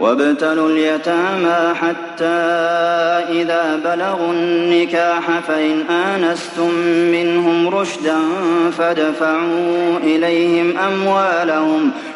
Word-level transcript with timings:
وابتلوا 0.00 0.68
اليتامى 0.68 1.74
حتى 1.74 2.24
إذا 3.40 3.80
بلغوا 3.84 4.32
النكاح 4.32 5.22
فإن 5.48 5.82
آنستم 5.90 6.74
منهم 7.12 7.68
رشدا 7.68 8.18
فادفعوا 8.78 9.96
إليهم 10.04 10.74
أموالهم 10.78 11.90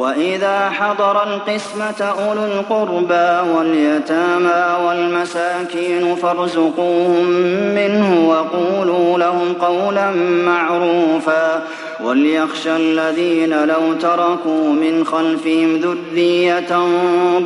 وَإِذَا 0.00 0.70
حَضَرَ 0.70 1.22
الْقِسْمَةَ 1.22 2.02
أُولُو 2.28 2.44
الْقُرْبَىٰ 2.44 3.40
وَالْيَتَامَىٰ 3.56 4.76
وَالْمَسَاكِينُ 4.86 6.16
فَارْزُقُوهُم 6.16 7.24
مِّنْهُ 7.74 8.28
وَقُولُوا 8.28 9.18
لَهُمْ 9.18 9.54
قَوْلًا 9.60 10.10
مَّعْرُوفًا 10.46 11.62
وَلْيَخْشَ 12.04 12.66
الَّذِينَ 12.66 13.64
لَوْ 13.66 13.94
تَرَكُوا 14.00 14.68
مِنْ 14.68 15.04
خَلْفِهِمْ 15.04 15.76
ذُرِّيَّةً 15.80 16.72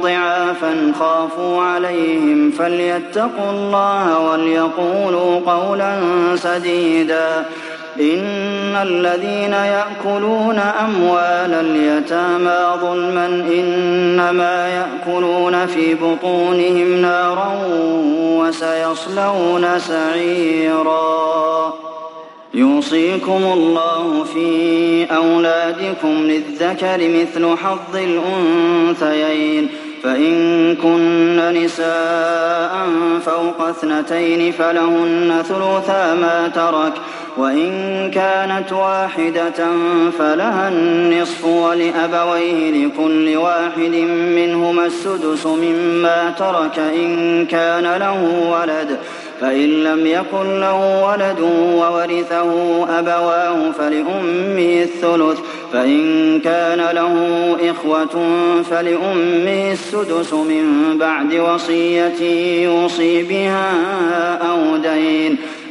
ضِعَافًا 0.02 0.92
خَافُوا 0.98 1.62
عَلَيْهِمْ 1.62 2.50
فَلْيَتَّقُوا 2.58 3.50
اللَّهَ 3.54 4.30
وَلْيَقُولُوا 4.30 5.40
قَوْلًا 5.46 5.98
سَدِيدًا 6.34 7.44
إن 8.00 8.78
الذين 8.82 9.52
يأكلون 9.52 10.58
أموال 10.58 11.54
اليتامى 11.54 12.80
ظلما 12.82 13.26
إنما 13.60 14.68
يأكلون 14.68 15.66
في 15.66 15.94
بطونهم 15.94 16.96
نارا 16.96 17.54
وسيصلون 18.20 19.66
سعيرا 19.78 21.34
يوصيكم 22.54 23.44
الله 23.52 24.24
في 24.24 25.04
أولادكم 25.16 26.08
للذكر 26.08 26.98
مثل 27.08 27.56
حظ 27.56 27.94
الأنثيين 27.96 29.68
فإن 30.02 30.34
كن 30.76 31.54
نساء 31.64 32.72
فوق 33.26 33.68
اثنتين 33.68 34.52
فلهن 34.52 35.42
ثلثا 35.48 36.14
ما 36.14 36.50
ترك 36.54 36.92
وإن 37.38 37.72
كانت 38.14 38.72
واحدة 38.72 39.66
فلها 40.18 40.68
النصف 40.68 41.44
ولأبويه 41.44 42.70
لكل 42.86 43.36
واحد 43.36 43.94
منهما 44.36 44.86
السدس 44.86 45.46
مما 45.46 46.32
ترك 46.38 46.78
إن 46.78 47.46
كان 47.46 47.82
له 47.96 48.48
ولد 48.60 48.98
فإن 49.40 49.84
لم 49.84 50.06
يكن 50.06 50.60
له 50.60 51.04
ولد 51.06 51.40
وورثه 51.76 52.50
أبواه 52.98 53.56
فلأمه 53.78 54.82
الثلث 54.82 55.38
فإن 55.72 56.40
كان 56.40 56.78
له 56.96 57.16
إخوة 57.70 58.22
فلأمه 58.70 59.72
السدس 59.72 60.32
من 60.32 60.80
بعد 61.00 61.34
وصية 61.34 62.22
يوصي 62.64 63.22
بها 63.22 63.70
أو 64.50 64.76
دين 64.76 65.36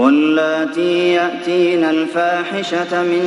واللاتي 0.00 1.12
يأتين 1.14 1.84
الفاحشة 1.84 3.02
من 3.02 3.22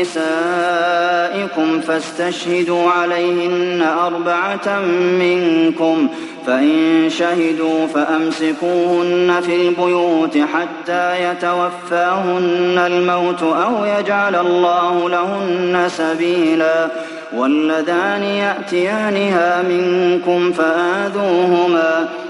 نسائكم 0.00 1.80
فاستشهدوا 1.80 2.90
عليهن 2.90 3.82
أربعة 3.98 4.80
منكم 5.20 6.08
فإن 6.46 7.06
شهدوا 7.10 7.86
فأمسكوهن 7.86 9.34
في 9.46 9.68
البيوت 9.68 10.38
حتى 10.38 11.28
يتوفاهن 11.30 12.78
الموت 12.86 13.42
أو 13.42 13.84
يجعل 13.84 14.34
الله 14.36 15.08
لهن 15.08 15.88
سبيلا 15.88 16.88
واللذان 17.36 18.22
يأتيانها 18.22 19.62
منكم 19.62 20.52
فآذوهما 20.52 22.08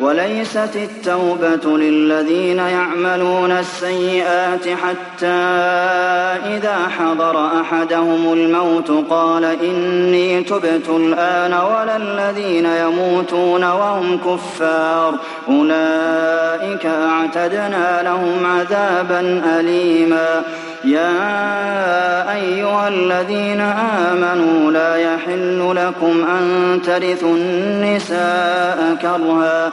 وليست 0.00 0.76
التوبة 0.76 1.78
للذين 1.78 2.58
يعملون 2.58 3.50
السيئات 3.52 4.68
حتى 4.68 5.26
إذا 6.56 6.76
حضر 6.98 7.46
أحدهم 7.60 8.32
الموت 8.32 8.90
قال 9.10 9.44
إني 9.44 10.42
تبت 10.42 10.88
الآن 10.88 11.52
ولا 11.54 11.96
الذين 11.96 12.66
يموتون 12.66 13.64
وهم 13.64 14.18
كفار 14.18 15.14
أولئك 15.48 16.86
أعتدنا 16.86 18.02
لهم 18.02 18.46
عذابا 18.46 19.42
أليما 19.60 20.42
يا 20.84 21.12
أيها 22.34 22.88
الذين 22.88 23.60
آمنوا 24.00 24.70
لا 24.70 24.96
يحل 24.96 25.74
لكم 25.76 26.24
أن 26.40 26.80
ترثوا 26.86 27.34
النساء 27.36 28.96
كرها 29.02 29.72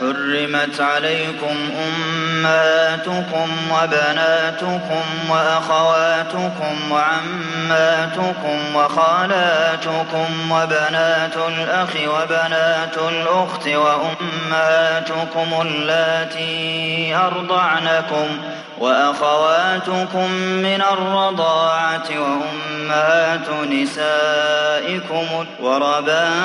حرمت 0.00 0.80
عليكم 0.80 1.56
أمهاتكم 1.88 3.50
وبناتكم 3.70 5.02
وأخواتكم 5.30 6.92
وعماتكم 6.92 8.58
وخالاتكم 8.76 10.28
وبنات 10.52 11.36
الأخ 11.48 11.88
وبنات 12.08 12.96
الأخت 13.10 13.68
وأمهاتكم 13.68 15.48
اللاتي 15.62 17.14
أرضعنكم 17.16 18.38
وأخواتكم 18.78 20.30
من 20.62 20.82
الرضاعة 20.92 22.08
وأمهات 22.10 23.48
نسائكم 23.70 25.24
وربائبكم 25.60 26.44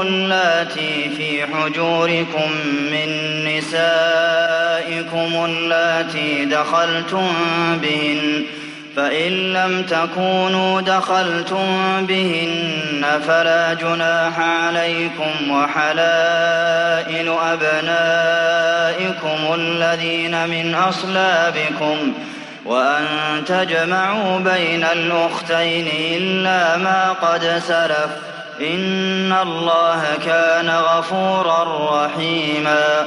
اللاتي 0.00 1.10
في 1.16 1.44
حجوركم 1.56 2.52
من 2.92 3.08
نسائكم 3.44 3.78
اللاتي 5.44 6.44
دخلتم 6.44 7.32
بهن 7.82 8.44
فإن 8.96 9.30
لم 9.52 9.82
تكونوا 9.82 10.80
دخلتم 10.80 11.76
بهن 12.06 13.04
فلا 13.26 13.74
جناح 13.74 14.40
عليكم 14.40 15.50
وحلائل 15.50 17.28
أبنائكم 17.44 19.54
الذين 19.54 20.48
من 20.48 20.74
أصلابكم 20.74 22.12
وأن 22.64 23.04
تجمعوا 23.46 24.38
بين 24.38 24.84
الأختين 24.92 25.88
إلا 26.22 26.76
ما 26.76 27.12
قد 27.12 27.44
سلف 27.66 28.10
إِنَّ 28.60 29.32
اللَّهَ 29.32 30.16
كَانَ 30.24 30.70
غَفُورًا 30.70 31.62
رَّحِيمًا 31.92 33.06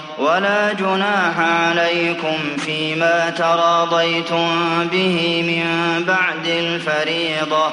ولا 0.21 0.73
جناح 0.73 1.39
عليكم 1.39 2.37
فيما 2.57 3.29
تراضيتم 3.29 4.49
به 4.91 5.43
من 5.43 6.03
بعد 6.03 6.47
الفريضة 6.47 7.71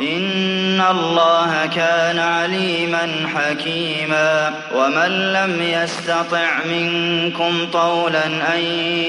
إِنَّ 0.00 0.80
اللَّهَ 0.90 1.66
كَانَ 1.76 2.18
عَلِيمًا 2.18 3.10
حَكِيمًا 3.36 4.54
وَمَن 4.74 5.32
لَّمْ 5.32 5.62
يَسْتَطِعْ 5.62 6.48
مِنكُمْ 6.72 7.66
طَوْلًا 7.72 8.26
أَن 8.26 8.60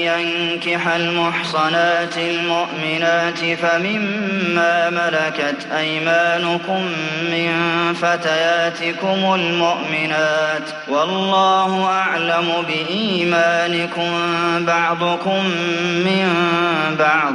يَنكِحَ 0.04 0.86
الْمُحْصَنَاتِ 0.88 2.18
الْمُؤْمِنَاتِ 2.18 3.38
فَمِمَّا 3.38 4.90
مَلَكَتْ 4.90 5.66
أَيْمَانُكُم 5.78 6.82
مِّن 7.22 7.48
فَتَيَاتِكُمُ 8.02 9.34
الْمُؤْمِنَاتِ 9.34 10.66
ۚ 10.70 10.72
وَاللَّهُ 10.90 11.84
أَعْلَمُ 11.86 12.48
بِإِيمَانِكُم 12.68 14.10
ۚ 14.18 14.66
بَعْضُكُم 14.66 15.44
مِّن 15.82 16.26
بَعْضٍ 16.98 17.34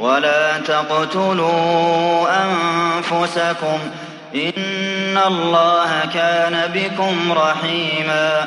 ولا 0.00 0.58
تقتلوا 0.58 2.28
أنفسكم 2.44 3.78
إن 4.34 5.18
الله 5.26 5.88
كان 6.14 6.70
بكم 6.74 7.32
رحيما 7.32 8.46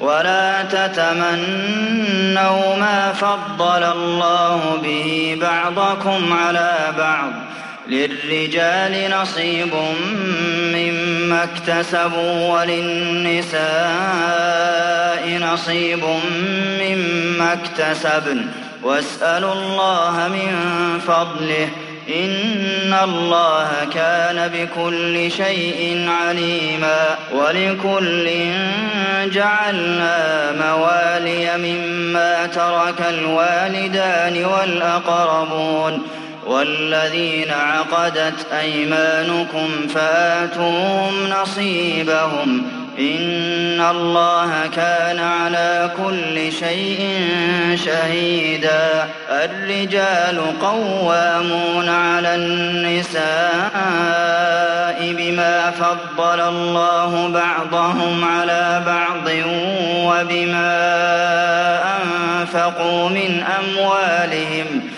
ولا 0.00 0.62
تتمنوا 0.62 1.16
ما 2.76 3.12
فضل 3.12 3.82
الله 3.82 4.60
به 4.82 5.38
بعضكم 5.40 6.32
على 6.46 6.72
بعض 6.98 7.32
للرجال 7.88 9.10
نصيب 9.20 9.74
مما 10.74 11.44
اكتسبوا 11.44 12.48
وللنساء 12.54 15.38
نصيب 15.52 16.04
مما 16.82 17.52
اكتسبن 17.52 18.46
واسألوا 18.82 19.52
الله 19.52 20.28
من 20.28 20.60
فضله 21.06 21.68
إِنَّ 22.08 22.94
اللَّهَ 23.04 23.68
كَانَ 23.94 24.50
بِكُلِّ 24.54 25.32
شَيْءٍ 25.32 26.06
عَلِيمًا 26.22 27.06
وَلِكُلٍّ 27.34 28.30
جَعَلْنَا 29.32 30.50
مَوَالِيَ 30.64 31.56
مِمَّا 31.56 32.46
تَرَكَ 32.46 33.00
الْوَالِدَانِ 33.08 34.44
وَالْأَقْرَبُونَ 34.44 36.02
والذين 36.46 37.50
عقدت 37.50 38.46
أيمانكم 38.60 39.68
فآتوهم 39.94 41.26
نصيبهم 41.30 42.77
إِنَّ 42.98 43.80
اللَّهَ 43.90 44.66
كَانَ 44.76 45.18
عَلَىٰ 45.20 45.90
كُلِّ 46.04 46.52
شَيْءٍ 46.52 47.18
شَهِيدًا 47.74 49.08
الرِّجَالُ 49.30 50.40
قَوَّامُونَ 50.62 51.88
عَلَى 51.88 52.34
النِّسَاءِ 52.34 54.98
بِمَا 55.18 55.70
فَضَّلَ 55.80 56.40
اللَّهُ 56.40 57.28
بَعْضَهُمْ 57.28 58.24
عَلَىٰ 58.24 58.82
بَعْضٍ 58.86 59.28
وَبِمَا 60.10 60.76
أَنفَقُوا 62.02 63.08
مِنْ 63.08 63.42
أَمْوَالِهِمْ 63.60 64.82
ۗ 64.94 64.97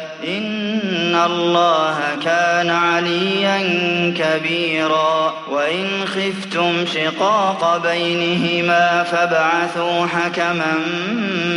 إِنَّ 0.27 1.15
اللَّهَ 1.25 1.95
كَانَ 2.25 2.69
عَلِيًّا 2.69 3.59
كَبِيرًا 4.17 5.33
وَإِنْ 5.51 5.85
خِفْتُمْ 6.05 6.73
شِقَاقَ 6.93 7.77
بَيْنِهِمَا 7.77 9.03
فَابْعَثُوا 9.11 10.05
حَكَمًا 10.07 10.73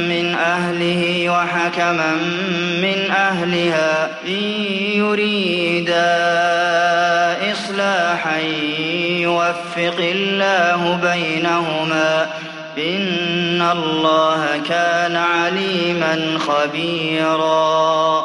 مِّنْ 0.08 0.36
أَهْلِهِ 0.46 1.30
وَحَكَمًا 1.32 2.12
مِّنْ 2.82 3.10
أَهْلِهَا 3.18 4.10
إِن 4.26 4.42
يُرِيدَا 4.98 6.12
إِصْلَاحًا 7.52 8.38
يُوَفِّقِ 9.08 9.98
اللَّهُ 9.98 10.98
بَيْنَهُمَا 11.02 12.26
إِنَّ 12.78 13.66
اللَّهَ 13.76 14.46
كَانَ 14.68 15.16
عَلِيمًا 15.16 16.38
خَبِيرًا 16.38 18.24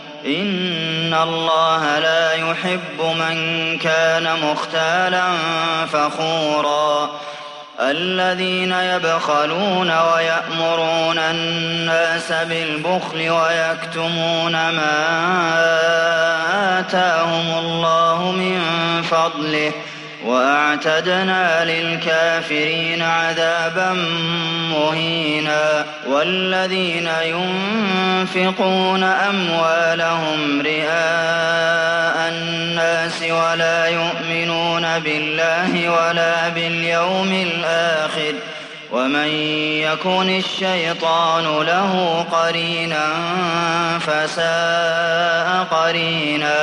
إِنَّ 0.25 1.13
اللَّهَ 1.13 1.99
لَا 1.99 2.33
يُحِبُّ 2.33 3.01
مَن 3.17 3.77
كَانَ 3.77 4.27
مُخْتَالًا 4.43 5.23
فَخُورًا 5.93 7.09
الَّذِينَ 7.79 8.71
يَبْخَلُونَ 8.71 9.91
وَيَأْمُرُونَ 10.15 11.17
النَّاسَ 11.19 12.31
بِالْبُخْلِ 12.31 13.29
وَيَكْتُمُونَ 13.29 14.51
مَا 14.51 15.09
آتَاهُمُ 16.79 17.57
اللَّهُ 17.65 18.31
مِن 18.31 18.61
فَضْلِهِ 19.11 19.71
وأعتدنا 20.25 21.65
للكافرين 21.65 23.01
عذابا 23.01 23.93
مهينا 24.71 25.85
والذين 26.07 27.09
ينفقون 27.23 29.03
أموالهم 29.03 30.61
رئاء 30.61 32.31
الناس 32.33 33.21
ولا 33.23 33.87
يؤمنون 33.87 34.99
بالله 34.99 35.89
ولا 35.89 36.49
باليوم 36.49 37.33
الآخر 37.53 38.33
ومن 38.91 39.27
يكن 39.81 40.39
الشيطان 40.39 41.43
له 41.59 42.25
قرينا 42.31 43.09
فساء 43.99 45.63
قرينا 45.71 46.57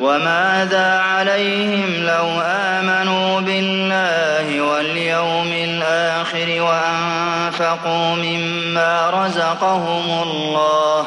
وماذا 0.00 0.98
عليهم 0.98 2.04
لو 2.06 2.28
آمنوا 2.44 3.40
بالله 3.40 4.60
واليوم 4.62 5.52
الآخر 5.52 6.46
وأنفقوا 6.62 8.14
مما 8.14 9.10
رزقهم 9.10 10.22
الله 10.22 11.00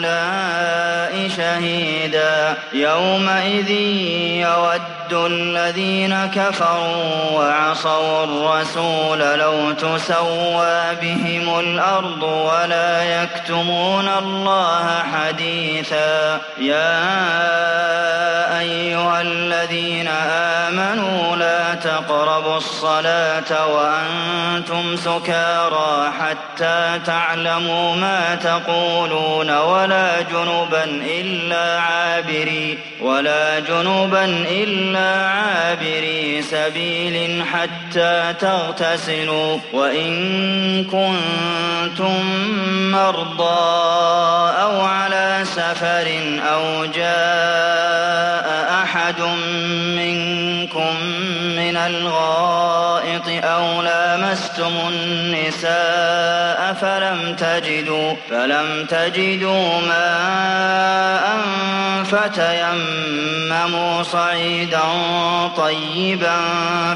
هؤلاء 0.05 1.29
شهيدا 1.37 2.55
يومئذ 2.73 3.69
يود 4.47 4.81
الذين 5.31 6.31
كفروا 6.35 7.31
وعصوا 7.31 8.23
الرسول 8.23 9.19
لو 9.39 9.71
تسوى 9.71 10.81
بهم 11.01 11.59
الأرض 11.59 12.23
ولا 12.23 13.23
يكتمون 13.23 14.09
الله 14.19 14.85
حديثا 15.13 16.39
يا 16.59 16.99
أيها 18.59 19.21
الذين 19.21 20.00
تقربوا 21.83 22.57
الصلاة 22.57 23.67
وأنتم 23.75 24.95
سكارى 24.95 26.11
حتى 26.21 26.99
تعلموا 27.05 27.95
ما 27.95 28.35
تقولون 28.35 29.51
ولا 29.57 30.21
جنبا 30.21 30.83
إلا 31.19 31.81
عابري 31.81 32.77
ولا 33.01 33.59
جنبا 33.59 34.25
إلا 34.51 35.27
عابري 35.29 36.41
سبيل 36.41 37.43
حتى 37.53 38.33
تغتسلوا 38.39 39.57
وإن 39.73 40.11
كنتم 40.83 42.21
مرضى 42.91 43.71
أو 44.61 44.81
على 44.81 45.39
سفر 45.43 46.07
أو 46.53 46.85
جاء 46.85 48.67
أحد 48.83 49.21
منكم 49.85 50.30
الغائط 51.87 53.27
أو 53.45 53.81
لامستم 53.81 54.71
النساء 54.89 56.73
فلم 56.81 57.35
تجدوا, 57.35 58.13
فلم 58.29 58.85
تجدوا 58.89 59.81
ماء 59.87 61.31
فتيمموا 62.03 64.03
صعيدا 64.03 64.81
طيبا 65.57 66.37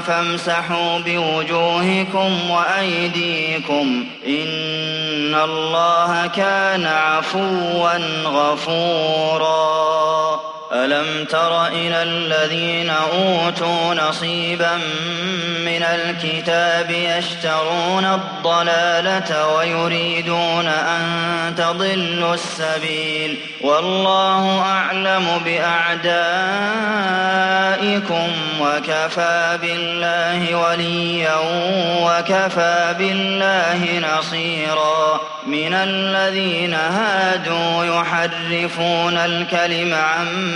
فامسحوا 0.06 0.98
بوجوهكم 0.98 2.50
وأيديكم 2.50 4.04
إن 4.26 5.34
الله 5.34 6.26
كان 6.36 6.86
عفوا 6.86 7.90
غفورا 8.24 10.40
ألم 10.72 11.24
تر 11.24 11.66
إلى 11.66 12.02
الذين 12.02 12.90
أوتوا 13.12 13.94
نصيبا 13.94 14.74
من 15.64 15.82
الكتاب 15.82 16.90
يشترون 16.90 18.04
الضلالة 18.04 19.54
ويريدون 19.54 20.66
أن 20.66 21.04
تضلوا 21.58 22.34
السبيل 22.34 23.36
والله 23.60 24.60
أعلم 24.60 25.40
بأعدائكم 25.44 28.28
وكفى 28.60 29.58
بالله 29.62 30.54
وليا 30.56 31.36
وكفى 32.02 32.94
بالله 32.98 34.02
نصيرا 34.18 35.20
من 35.46 35.74
الذين 35.74 36.74
هادوا 36.74 37.84
يحرفون 37.84 39.16
الكلم 39.16 39.94
عن 39.94 40.55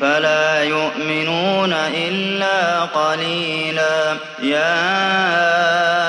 فلا 0.00 0.62
يؤمنون 0.62 1.72
إلا 1.94 2.80
قليلا 2.80 4.16
يا 4.42 6.05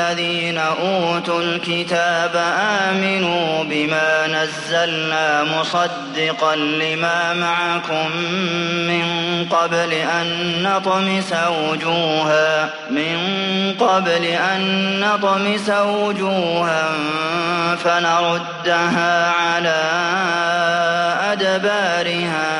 الذين 0.00 0.58
أوتوا 0.58 1.42
الكتاب 1.42 2.30
آمنوا 2.90 3.64
بما 3.64 4.26
نزلنا 4.26 5.44
مصدقا 5.44 6.56
لما 6.56 7.34
معكم 7.34 8.16
من 8.88 9.06
قبل 9.50 9.92
أن 9.92 10.52
نطمس 10.62 11.32
وجوها 11.48 12.68
من 12.90 13.18
قبل 13.80 14.24
أن 14.24 14.90
نطمس 15.00 15.70
وجوها 15.70 16.88
فنردها 17.84 19.30
على 19.32 19.82
أدبارها 21.32 22.56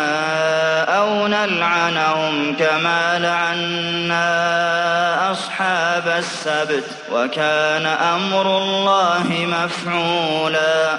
أو 0.99 1.27
نلعنهم 1.27 2.55
كما 2.59 3.19
لعنا 3.19 4.37
السبت 6.19 6.85
وكان 7.13 7.87
أمر 7.87 8.59
الله 8.59 9.25
مفعولا 9.47 10.99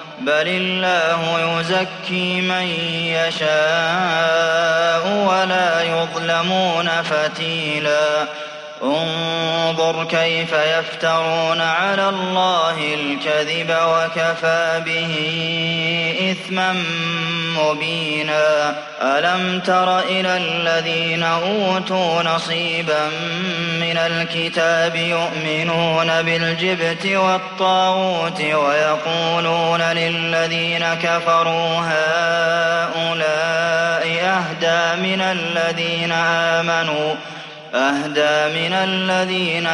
بل 0.25 0.47
الله 0.47 1.61
يزكي 1.61 2.41
من 2.41 2.63
يشاء 3.13 5.05
ولا 5.27 5.81
يظلمون 5.83 6.87
فتيلاً 7.01 7.99
انظر 8.83 10.03
كيف 10.03 10.53
يفترون 10.53 11.61
على 11.61 12.09
الله 12.09 12.77
الكذب 12.93 13.75
وكفى 13.85 14.81
به 14.85 15.15
إثما 16.31 16.73
مبينا 17.61 18.75
ألم 19.01 19.59
تر 19.59 19.99
إلى 19.99 20.37
الذين 20.37 21.23
أوتوا 21.23 22.23
نصيبا 22.23 23.05
من 23.79 23.97
الكتاب 23.97 24.95
يؤمنون 24.95 26.21
بالجبت 26.21 27.05
والطاغوت 27.05 28.41
ويقولون 28.41 29.81
للذين 29.81 30.85
كفروا 31.03 31.73
هؤلاء 31.77 33.21
أهدى 34.25 35.01
من 35.01 35.21
الذين 35.21 36.11
آمنوا 36.11 37.13
ۖ 37.13 37.17
أهدى 37.73 38.59
من 38.67 38.73
الذين 38.73 39.67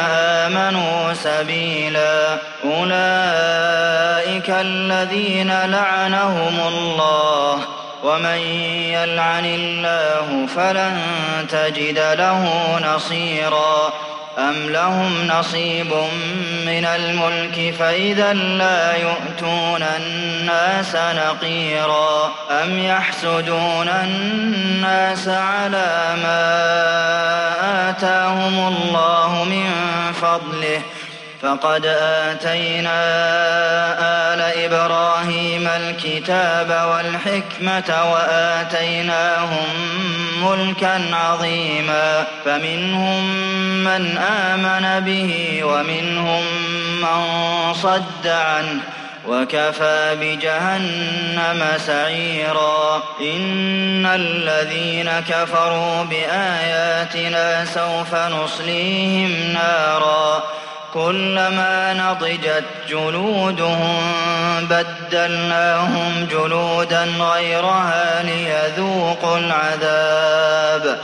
آمنوا 0.46 1.12
سبيلا 1.14 2.38
أولئك 2.64 4.50
الذين 4.50 5.52
لعنهم 5.64 6.60
الله 6.68 7.58
ومن 8.04 8.38
يلعن 8.94 9.44
الله 9.44 10.46
فلن 10.56 10.98
تجد 11.50 11.98
له 11.98 12.48
نصيرا 12.94 13.92
أَمْ 14.38 14.70
لَهُمْ 14.70 15.26
نَصِيبٌ 15.26 15.92
مِّنَ 16.66 16.84
الْمُلْكِ 16.84 17.74
فَإِذًا 17.78 18.32
لَّا 18.32 18.96
يُؤْتُونَ 18.96 19.82
النَّاسَ 19.96 20.96
نَقِيرًا 20.96 22.32
أَمْ 22.50 22.78
يَحْسُدُونَ 22.78 23.88
النَّاسَ 23.88 25.28
عَلَىٰ 25.28 26.14
مَا 26.22 26.60
آتَاهُمُ 27.90 28.74
اللَّهُ 28.76 29.44
مِن 29.50 29.72
فَضْلِهِ 30.12 30.82
فَقَدْ 31.42 31.86
آتَيْنَا 32.30 32.98
آلَ 34.00 34.64
إِبْرَاهِيمَ 34.64 35.68
الْكِتَابَ 35.68 36.70
وَالْحِكْمَةَ 36.90 38.12
وَآتَيْنَاهُم 38.12 39.66
مُّلْكًا 40.42 41.00
عَظِيمًا 41.14 42.24
فَمِنْهُم 42.44 43.34
مَّنْ 43.84 44.18
آمَنَ 44.54 45.02
بِهِ 45.06 45.60
وَمِنْهُم 45.64 46.42
مَّن 47.02 47.44
صَدَّ 47.74 48.26
عَنْهُ 48.26 48.80
وكفى 49.28 50.16
بجهنم 50.20 51.62
سعيرا 51.86 53.02
إن 53.20 54.06
الذين 54.06 55.10
كفروا 55.28 56.04
بآياتنا 56.04 57.64
سوف 57.64 58.14
نصليهم 58.14 59.34
نارا 59.54 60.42
كلما 60.94 61.92
نضجت 61.94 62.64
جلودهم 62.88 64.00
بدلناهم 64.70 66.26
جلودا 66.30 67.02
غيرها 67.04 68.22
ليذوقوا 68.22 69.38
العذاب 69.38 70.98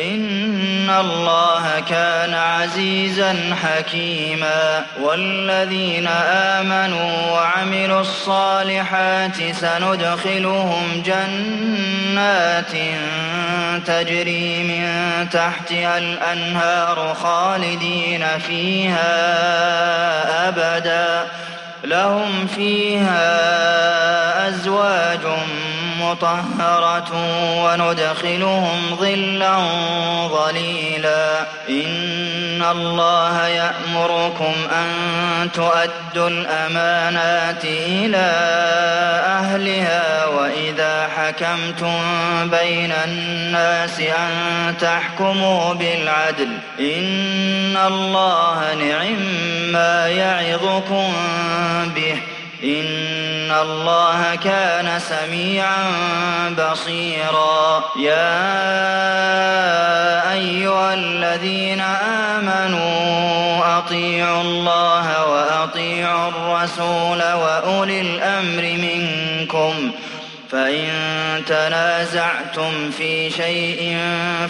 إِنَّ 0.00 0.90
اللَّهَ 0.90 1.80
كَانَ 1.90 2.34
عَزِيزًا 2.34 3.54
حَكِيمًا 3.62 4.84
وَالَّذِينَ 5.02 6.06
آمَنُوا 6.34 7.30
وَعَمِلُوا 7.30 8.00
الصَّالِحَاتِ 8.00 9.36
سَنُدْخِلُهُمْ 9.54 11.02
جَنَّاتٍ 11.06 12.72
تَجْرِي 13.86 14.62
مِن 14.62 14.86
تَحْتِهَا 15.32 15.98
الْأَنْهَارُ 15.98 17.14
خَالِدِينَ 17.14 18.24
فِيهَا 18.48 19.04
أَبَدًا 20.48 21.26
لَهُمْ 21.84 22.46
فِيهَا 22.46 23.58
أَزْوَاجٌ 24.48 25.20
مطهرة 26.00 27.08
وندخلهم 27.64 28.96
ظلا 29.00 29.56
ظليلا 30.26 31.40
إن 31.68 32.64
الله 32.70 33.46
يأمركم 33.48 34.54
أن 34.72 35.52
تؤدوا 35.52 36.28
الأمانات 36.28 37.64
إلى 37.64 38.32
أهلها 39.26 40.26
وإذا 40.26 41.08
حكمتم 41.16 41.96
بين 42.42 42.92
الناس 43.04 44.00
أن 44.00 44.74
تحكموا 44.80 45.74
بالعدل 45.74 46.58
إن 46.80 47.76
الله 47.86 48.74
نعم 48.74 49.16
ما 49.72 50.08
يعظكم 50.08 51.12
به 51.96 52.16
إِنَّ 52.64 53.52
اللَّهَ 53.62 54.34
كَانَ 54.34 54.98
سَمِيعًا 55.00 55.90
بَصِيرًا 56.58 57.84
يَا 57.98 58.32
أَيُّهَا 60.32 60.94
الَّذِينَ 60.94 61.80
آمَنُوا 62.38 63.78
أَطِيعُوا 63.78 64.42
اللَّهَ 64.42 65.30
وَأَطِيعُوا 65.30 66.28
الرَّسُولَ 66.28 67.22
وَأُولِي 67.32 68.00
الْأَمْرِ 68.00 68.62
مِنكُمْ 68.62 69.90
فَإِن 70.50 70.90
تنازعتم 71.46 72.90
في 72.98 73.30
شيء 73.30 73.98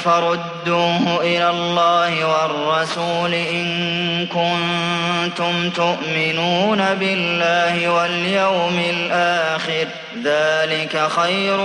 فردوه 0.05 1.21
إلى 1.21 1.51
الله 1.51 2.25
والرسول 2.27 3.35
إن 3.35 3.81
كنتم 4.27 5.71
تؤمنون 5.71 6.85
بالله 7.01 7.89
واليوم 7.89 8.83
الآخر 8.91 9.87
ذلك 10.25 11.07
خير 11.21 11.61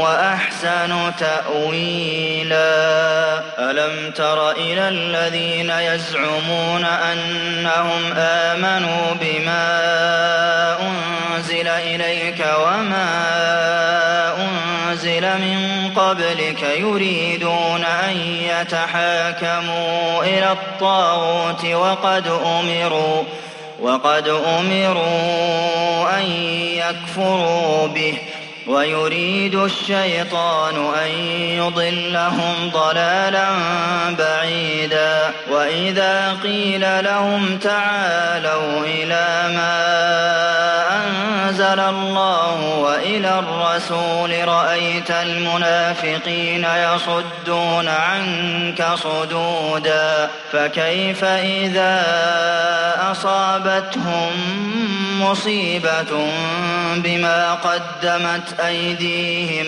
وأحسن 0.00 0.92
تأويلا 1.18 2.62
ألم 3.70 4.10
تر 4.10 4.50
إلى 4.50 4.88
الذين 4.88 5.70
يزعمون 5.70 6.84
أنهم 7.12 8.12
آمنوا 8.18 9.04
بما 9.20 9.78
أنزل 10.80 11.68
إليك 11.68 12.44
وما 12.66 13.28
من 15.36 15.90
قبلك 15.96 16.62
يريدون 16.78 17.84
أن 18.08 18.16
يتحاكموا 18.16 20.22
إلى 20.22 20.52
الطاغوت 20.52 21.64
وقد 21.64 22.26
أمروا 22.28 23.22
وقد 23.82 24.28
أمروا 24.28 26.18
أن 26.18 26.24
يكفروا 26.74 27.86
به 27.86 28.14
ويريد 28.66 29.54
الشيطان 29.54 30.92
أن 31.04 31.08
يضلهم 31.58 32.70
ضلالا 32.72 33.48
بعيدا 34.18 35.20
وإذا 35.50 36.36
قيل 36.42 37.04
لهم 37.04 37.58
تعالوا 37.62 38.80
إلى 38.82 39.54
ما 39.56 39.98
أنزل 41.48 41.80
الله 41.80 42.78
وإلى 42.78 43.38
الرسول 43.38 44.48
رأيت 44.48 45.10
المنافقين 45.10 46.66
يصدون 46.76 47.88
عنك 47.88 48.86
صدودا 48.94 50.28
فكيف 50.52 51.24
إذا 51.24 52.04
أصابتهم 53.12 54.32
مصيبة 55.22 56.30
بما 56.94 57.54
قدمت 57.54 58.60
أيديهم 58.66 59.66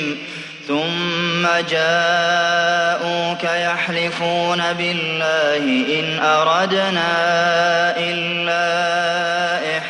ثم 0.68 1.44
جاءوك 1.70 3.44
يحلفون 3.44 4.72
بالله 4.72 5.84
إن 6.00 6.20
أردنا 6.24 7.06
إلا 7.96 8.68
إحسانا 9.78 9.89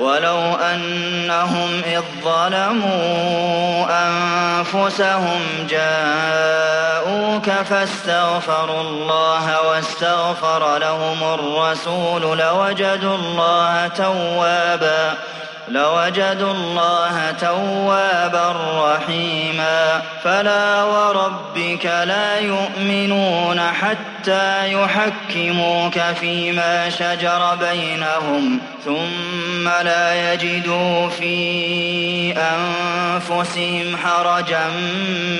وَلَوْ 0.00 0.38
أَنَّهُمْ 0.74 1.82
إِذ 1.86 2.00
ظَّلَمُوا 2.24 2.98
أَنفُسَهُمْ 4.06 5.40
جَاءُوكَ 5.70 7.50
فَاسْتَغْفَرُوا 7.70 8.80
اللَّهَ 8.80 9.62
وَاسْتَغْفَرَ 9.68 10.78
لَهُمُ 10.78 11.18
الرَّسُولُ 11.34 12.38
لَوَجَدُوا 12.38 13.16
اللَّهَ 13.16 13.88
تَوَّابًا 13.96 15.14
لوجدوا 15.70 16.52
الله 16.52 17.30
توابا 17.40 18.54
رحيما 18.74 20.00
فلا 20.24 20.82
وربك 20.84 21.84
لا 21.84 22.38
يؤمنون 22.38 23.60
حتى 23.60 24.72
يحكموك 24.72 26.00
فيما 26.20 26.90
شجر 26.90 27.54
بينهم 27.60 28.60
ثم 28.84 29.68
لا 29.68 30.32
يجدوا 30.32 31.08
في 31.08 32.34
أنفسهم 32.36 33.96
حرجا 33.96 34.60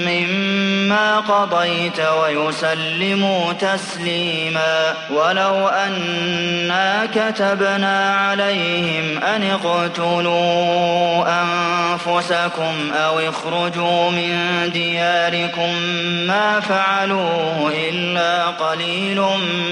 مما 0.06 1.20
قضيت 1.20 2.00
ويسلموا 2.22 3.52
تسليما 3.52 4.94
ولو 5.10 5.68
أنا 5.68 7.08
كتبنا 7.14 8.14
عليهم 8.16 9.18
أن 9.34 9.50
اقتلوا 9.50 10.17
اقتلوا 10.18 11.42
أنفسكم 11.42 12.90
أو 13.04 13.18
اخرجوا 13.28 14.10
من 14.10 14.40
دياركم 14.72 15.78
ما 16.26 16.60
فعلوه 16.60 17.72
إلا 17.90 18.46
قليل 18.46 19.20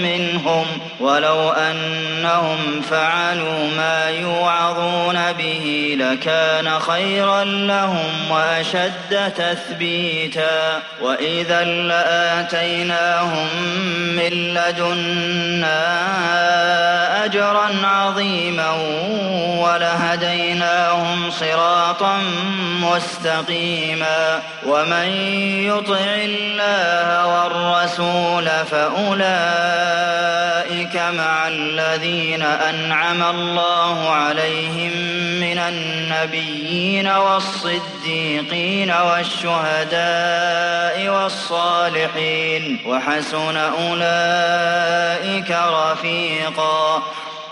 منهم 0.03 0.67
ولو 1.01 1.51
أنهم 1.51 2.81
فعلوا 2.91 3.69
ما 3.77 4.11
يوعظون 4.11 5.19
به 5.39 5.97
لكان 6.01 6.79
خيرا 6.79 7.45
لهم 7.45 8.11
وأشد 8.31 9.33
تثبيتا 9.37 10.79
وإذا 11.03 11.65
لآتيناهم 11.65 13.49
من 14.17 14.55
لدنا 14.59 15.87
أجرا 17.25 17.71
عظيما 17.87 18.71
ولهديناهم 19.59 20.36
وهديناهم 20.41 21.31
صراطا 21.31 22.19
مستقيما 22.83 24.41
ومن 24.67 25.09
يطع 25.65 26.01
الله 26.01 27.27
والرسول 27.27 28.47
فأولئك 28.47 30.97
مع 30.97 31.49
الذين 31.49 32.43
أنعم 32.43 33.23
الله 33.23 34.11
عليهم 34.11 34.93
من 35.41 35.59
النبيين 35.59 37.09
والصديقين 37.09 38.91
والشهداء 38.91 41.09
والصالحين 41.13 42.79
وحسن 42.87 43.57
أولئك 43.57 45.57
رفيقا 45.69 47.03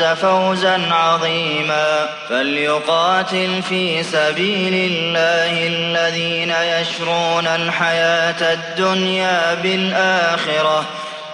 فاز 0.00 0.18
فوزا 0.18 0.82
عظيما 0.92 2.08
فليقاتل 2.30 3.62
في 3.68 4.02
سبيل 4.02 4.92
الله 4.92 5.66
الذين 5.68 6.50
يشرون 6.62 7.46
الحياة 7.46 8.52
الدنيا 8.52 9.54
بالآخرة 9.54 10.84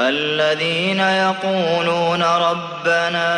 الذين 0.00 1.00
يقولون 1.00 2.22
ربنا 2.22 3.28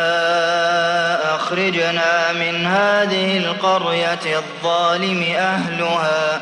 أخرجنا 1.35 2.31
من 2.31 2.65
هذه 2.67 3.37
القرية 3.37 4.19
الظالم 4.37 5.23
أهلها 5.23 6.41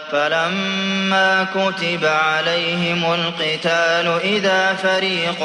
فَلَمَّا 0.11 1.47
كُتِبَ 1.55 2.05
عَلَيْهِمُ 2.05 3.13
الْقِتَالُ 3.13 4.19
إِذَا 4.23 4.73
فَرِيقٌ 4.73 5.43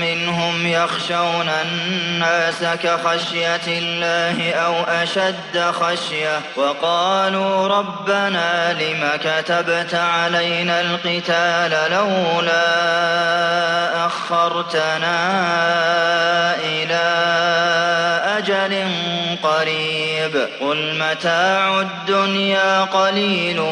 مِّنْهُمْ 0.00 0.66
يَخْشَوْنَ 0.66 1.50
النَّاسَ 1.66 2.64
كَخَشْيَةِ 2.82 3.64
اللَّهِ 3.66 4.52
أَوْ 4.54 4.74
أَشَدَّ 4.88 5.58
خَشْيَةً 5.72 6.40
وَقَالُوا 6.56 7.68
رَبَّنَا 7.68 8.72
لِمَ 8.72 9.08
كَتَبْتَ 9.24 9.94
عَلَيْنَا 9.94 10.80
الْقِتَالَ 10.80 11.90
لَوْلَا 11.92 12.62
أَخَّرْتَنَا 14.06 15.16
إِلَىٰ 16.64 17.12
أَجَلٍ 18.38 18.84
قَرِيبٍ 19.42 20.36
قُلْ 20.60 21.00
مَتَاعُ 21.10 21.80
الدُّنْيَا 21.80 22.80
قَلِيلٌ 22.82 23.71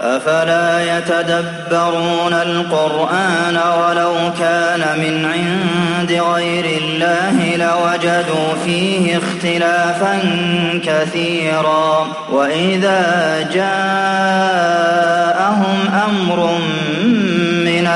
أَفَلَا 0.00 0.96
يَتَدَبَّرُونَ 0.98 2.32
الْقُرْآنَ 2.42 3.58
وَلَوْ 3.80 4.14
كَانَ 4.38 4.80
مِنْ 4.96 5.28
عِندِ 5.34 6.12
غَيْرِ 6.34 6.64
اللَّهِ 6.82 7.56
لَوَجَدُوا 7.56 8.50
فِيهِ 8.64 9.16
اخْتِلَافًا 9.18 10.18
كَثِيرًا 10.84 12.06
وَإِذَا 12.30 13.48
جَاءَهُمْ 13.54 15.78
أَمْرٌ 16.10 16.50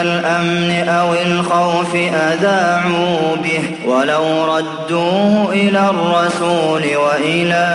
الأمن 0.00 0.88
أو 0.88 1.14
الخوف 1.14 1.94
أذاعوا 1.94 3.36
به 3.44 3.90
ولو 3.92 4.54
ردوه 4.56 5.52
إلى 5.52 5.80
الرسول 5.90 6.82
وإلى 6.96 7.66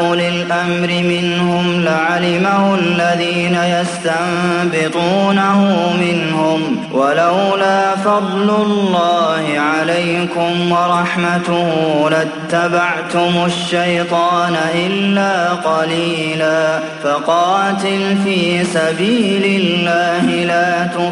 أولي 0.00 0.28
الأمر 0.28 0.88
منهم 1.08 1.84
لعلمه 1.84 2.74
الذين 2.74 3.58
يستنبطونه 3.64 5.90
منهم 6.00 6.76
ولولا 6.92 7.96
فضل 8.04 8.50
الله 8.58 9.46
عليكم 9.78 10.72
ورحمته 10.72 11.70
لاتبعتم 12.10 13.32
الشيطان 13.46 14.56
إلا 14.74 15.48
قليلا 15.48 16.80
فقاتل 17.04 18.16
في 18.24 18.64
سبيل 18.64 19.44
الله 19.44 20.23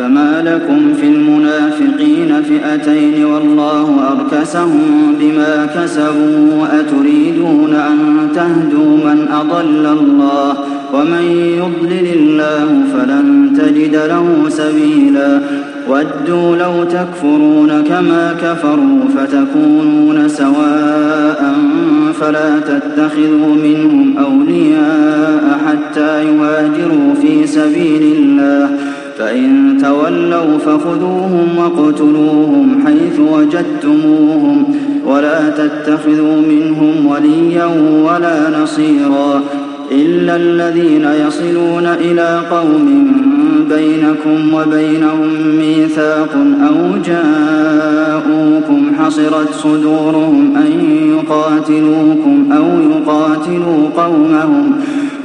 فما 0.00 0.42
لكم 0.46 0.94
في 1.00 1.06
المنافقين 1.06 2.42
فئتين 2.42 3.24
والله 3.24 4.00
أركسهم 4.12 5.16
بما 5.20 5.66
كسبوا 5.66 6.66
أتريدون 6.80 7.74
أن 7.74 8.28
تهدوا 8.34 8.96
من 8.96 9.28
أضل 9.32 9.86
الله 10.00 10.54
ومن 10.94 11.22
يضلل 11.58 12.12
الله 12.18 12.80
فلن 12.92 13.52
تجد 13.56 13.94
له 13.94 14.34
سبيلا 14.48 15.38
ودوا 15.90 16.56
لو 16.56 16.84
تكفرون 16.84 17.84
كما 17.88 18.34
كفروا 18.42 19.00
فتكونون 19.16 20.28
سواء 20.28 21.54
فلا 22.20 22.58
تتخذوا 22.60 23.54
منهم 23.64 24.14
أولياء 24.18 25.58
حتى 25.68 26.24
يهاجروا 26.24 27.14
في 27.22 27.46
سبيل 27.46 28.02
الله 28.02 28.70
فإن 29.20 29.78
تولوا 29.82 30.58
فخذوهم 30.58 31.46
وقتلوهم 31.58 32.84
حيث 32.86 33.20
وجدتموهم 33.32 34.64
ولا 35.06 35.40
تتخذوا 35.50 36.36
منهم 36.48 37.06
وليا 37.06 37.64
ولا 38.04 38.58
نصيرا 38.62 39.42
إلا 39.92 40.36
الذين 40.36 41.08
يصلون 41.26 41.86
إلى 42.00 42.40
قوم 42.50 43.12
بينكم 43.68 44.54
وبينهم 44.54 45.30
ميثاق 45.58 46.34
أو 46.60 46.98
جاءوكم 47.06 48.82
حصرت 48.98 49.52
صدورهم 49.52 50.54
أن 50.56 50.90
يقاتلوكم 51.28 52.52
أو 52.52 52.64
يقاتلوا 52.90 53.88
قومهم 53.96 54.72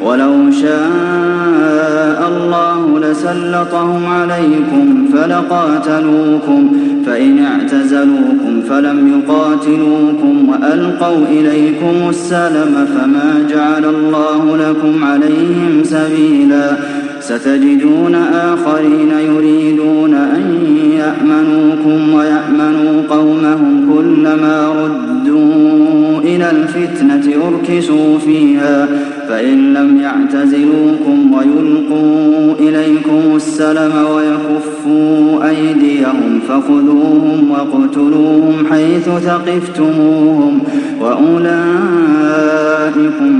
وَلَوْ 0.05 0.51
شَاءَ 0.61 2.29
اللَّهُ 2.37 2.99
لَسَلَّطَهُمْ 2.99 4.05
عَلَيْكُمْ 4.05 5.05
فَلَقَاتَلُوكُمْ 5.13 6.71
فَإِنِ 7.05 7.45
اعْتَزَلُوكُمْ 7.45 8.61
فَلَمْ 8.69 9.13
يُقَاتِلُوكُمْ 9.19 10.49
وَأَلْقَوْا 10.49 11.25
إِلَيْكُمُ 11.31 12.09
السَّلَمَ 12.09 12.87
فَمَا 12.97 13.45
جَعَلَ 13.49 13.85
اللَّهُ 13.85 14.57
لَكُمْ 14.57 15.03
عَلَيْهِمْ 15.03 15.83
سَبِيلًا 15.83 16.71
ستجدون 17.19 18.15
آخرين 18.33 19.11
يريدون 19.31 20.13
أن 20.13 20.67
يأمنوكم 20.97 22.13
ويأمنوا 22.13 23.01
قومهم 23.09 23.93
كلما 23.95 24.67
ردوا 24.83 26.19
إلى 26.23 26.51
الفتنة 26.51 27.31
أركسوا 27.47 28.17
فيها 28.19 28.87
فإن 29.29 29.73
لم 29.73 29.99
يعتزلوكم 30.01 31.33
ويلقوا 31.33 32.53
إليكم 32.59 33.35
السلم 33.35 33.91
ويكفوا 34.15 35.49
أيديهم 35.49 36.39
فخذوهم 36.49 37.51
واقتلوهم 37.51 38.53
حيث 38.69 39.05
ثقفتموهم 39.09 40.59
وأولئكم 41.01 41.47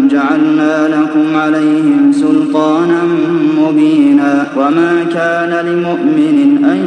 جعلنا 0.07 0.87
لكم 0.87 1.35
عليهم 1.35 2.11
سلطانا 2.11 3.01
مبينا 3.61 4.47
وما 4.57 4.91
كان 5.13 5.65
لمؤمن 5.67 6.65
أن 6.65 6.77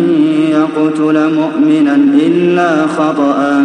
يقتل 0.52 1.30
مؤمنا 1.34 1.96
إلا 2.14 2.86
خطأ 2.86 3.64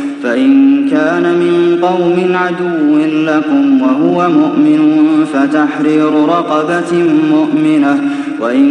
فإن 0.23 0.89
كان 0.89 1.23
من 1.23 1.77
قوم 1.81 2.31
عدو 2.35 2.97
لكم 3.25 3.81
وهو 3.81 4.29
مؤمن 4.29 5.01
فتحرير 5.33 6.13
رقبة 6.25 7.03
مؤمنة 7.31 7.99
وإن 8.39 8.65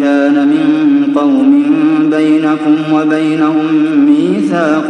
كان 0.00 0.48
من 0.48 1.04
قوم 1.16 1.62
بينكم 2.10 2.76
وبينهم 2.92 3.86
ميثاق 3.96 4.84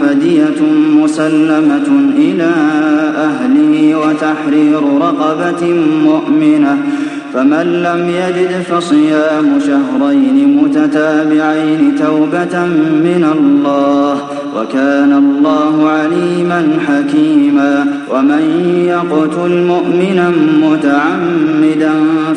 فدية 0.00 0.56
مسلمة 1.02 1.88
إلى 2.16 2.50
أهله 3.16 3.96
وتحرير 3.98 4.82
رقبة 5.02 5.74
مؤمنة 6.04 6.78
فمن 7.34 7.82
لم 7.82 8.08
يجد 8.08 8.62
فصيام 8.62 9.58
شهرين 9.66 10.60
متتابعين 10.62 11.92
توبة 12.02 12.66
من 13.04 13.26
الله 13.38 14.16
وكان 14.56 15.12
الله 15.12 15.88
عليما 15.88 16.68
حكيما 16.88 17.86
ومن 18.14 18.44
يقتل 18.88 19.64
مؤمنا 19.68 20.30
متعمدا 20.68 21.90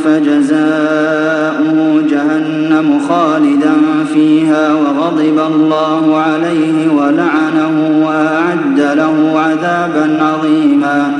فجزاؤه 0.06 2.02
جهنم 2.10 3.00
خالدا 3.10 3.74
فيها 4.14 4.74
وغضب 4.74 5.40
الله 5.54 6.18
عليه 6.18 6.90
ولعنه 6.94 8.06
وأعد 8.08 8.80
له 8.98 9.16
عذابا 9.40 10.24
عظيما 10.24 11.20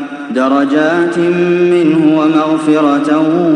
درجات 0.35 1.17
منه 1.71 1.99
ومغفرة 2.17 3.09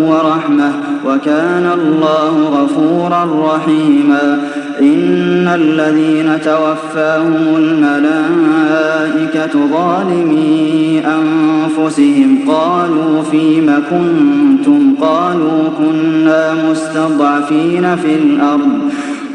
ورحمة 0.07 0.71
وكان 1.07 1.65
الله 1.73 2.33
غفورا 2.49 3.23
رحيما 3.55 4.39
إن 4.81 5.47
الذين 5.47 6.41
توفاهم 6.45 7.45
الملائكة 7.57 9.67
ظالمي 9.71 11.01
أنفسهم 11.07 12.29
قالوا 12.47 13.21
فيم 13.31 13.73
كنتم 13.89 14.95
قالوا 15.01 15.63
كنا 15.77 16.53
مستضعفين 16.71 17.95
في 17.95 18.15
الأرض 18.15 18.69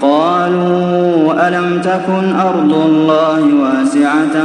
قالوا 0.01 1.49
ألم 1.49 1.81
تكن 1.85 2.35
أرض 2.41 2.73
الله 2.87 3.49
واسعة 3.63 4.43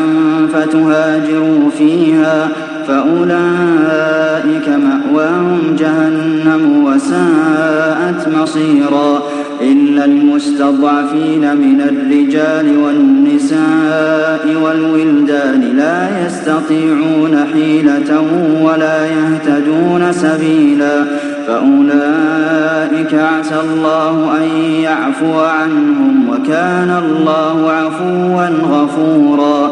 فتهاجروا 0.53 1.69
فيها 1.77 2.47
فأولئك 2.87 4.69
مأواهم 4.69 5.75
جهنم 5.79 6.83
وساءت 6.85 8.29
مصيرا 8.41 9.23
إلا 9.61 10.05
المستضعفين 10.05 11.41
من 11.55 11.81
الرجال 11.81 12.77
والنساء 12.77 14.49
والولدان 14.63 15.61
لا 15.77 16.25
يستطيعون 16.27 17.45
حيلة 17.53 18.23
ولا 18.61 19.05
يهتدون 19.07 20.07
سبيلا 20.11 21.03
فأولئك 21.47 23.13
عسى 23.13 23.55
الله 23.69 24.33
أن 24.37 24.61
يعفو 24.73 25.39
عنهم 25.39 26.29
وكان 26.29 27.01
الله 27.05 27.71
عفوا 27.71 28.47
غفورا 28.63 29.71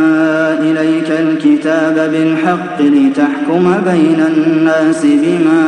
الكتاب 1.45 2.11
بالحق 2.11 2.81
لتحكم 2.81 3.73
بين 3.85 4.23
الناس 4.37 5.05
بما 5.05 5.63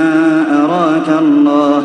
أراك 0.54 1.20
الله 1.22 1.84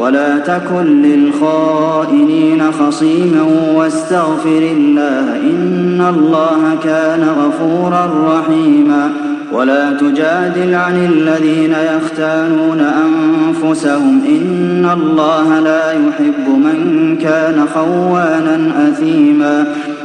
ولا 0.00 0.38
تكن 0.38 1.02
للخائنين 1.02 2.62
خصيما 2.72 3.42
واستغفر 3.76 4.66
الله 4.76 5.36
إن 5.36 6.04
الله 6.16 6.76
كان 6.84 7.26
غفورا 7.38 8.08
رحيما 8.26 9.10
ولا 9.52 9.92
تجادل 9.92 10.74
عن 10.74 11.06
الذين 11.12 11.72
يختانون 11.96 12.80
أنفسهم 13.06 14.22
إن 14.28 14.88
الله 14.92 15.60
لا 15.60 15.90
يحب 15.92 16.48
من 16.48 17.16
كان 17.20 17.66
خوانا 17.74 18.72
أثيما 18.88 19.66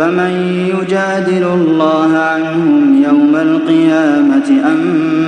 فمن 0.00 0.30
يجادل 0.76 1.44
الله 1.44 2.16
عنهم 2.16 3.02
يوم 3.04 3.36
القيامة 3.36 4.48
أم 4.48 4.80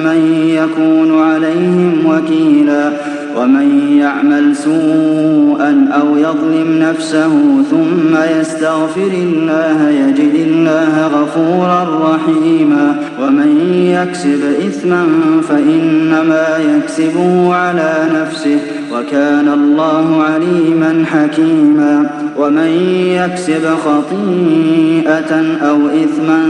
من 0.05 0.49
يكون 0.49 1.23
عليهم 1.23 2.07
وكيلا 2.07 2.91
ومن 3.37 3.97
يعمل 4.01 4.57
سوءا 4.57 5.41
أو 5.71 6.17
يظلم 6.17 6.79
نفسه 6.81 7.31
ثم 7.71 8.39
يستغفر 8.41 9.11
الله 9.23 9.91
يجد 9.91 10.35
الله 10.35 11.07
غفورا 11.15 11.89
رحيما 12.11 12.97
ومن 13.23 13.75
يكسب 13.75 14.41
إثما 14.69 15.07
فإنما 15.49 16.47
يكسبه 16.77 17.55
على 17.55 17.95
نفسه 18.15 18.59
وكان 18.93 19.49
الله 19.53 20.23
عليما 20.23 21.05
حكيما 21.07 22.11
ومن 22.39 22.71
يكسب 23.09 23.63
خطيئة 23.65 25.57
أو 25.63 25.77
إثما 25.87 26.41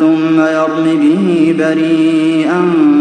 ثم 0.00 0.40
يرم 0.40 0.98
به 1.02 1.54
بريئا 1.58 2.60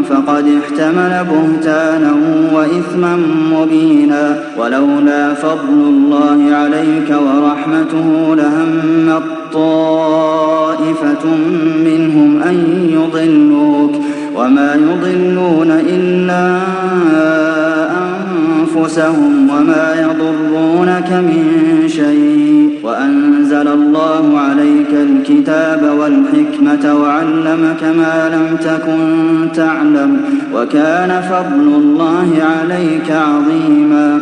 فقد 0.09 0.45
احتمل 0.47 1.25
بهتانا 1.31 2.13
وإثما 2.55 3.17
مبينا 3.53 4.39
ولولا 4.57 5.33
فضل 5.33 5.56
فضل 5.57 5.79
الله 5.89 6.55
عليك 6.55 7.09
ورحمته 7.21 8.35
لهم 8.35 9.19
طائفة 9.53 11.25
منهم 11.85 12.41
أن 12.43 12.89
يضلوك 12.93 13.91
وما 14.35 14.75
يضلون 14.75 15.71
إلا 15.71 16.57
أنفسهم 18.07 19.49
وما 19.49 19.93
يضرونك 20.01 21.11
من 21.11 21.43
شيء 21.87 22.69
وأنزل 22.83 23.67
الله 23.67 24.39
عليك 24.39 24.91
الكتاب 24.93 25.97
والحكمة 25.99 26.95
وعلمك 27.01 27.83
ما 27.83 28.29
لم 28.33 28.57
تكن 28.57 29.11
تعلم 29.53 30.21
وكان 30.55 31.21
فضل 31.21 31.67
الله 31.67 32.27
عليك 32.43 33.11
عظيما 33.11 34.21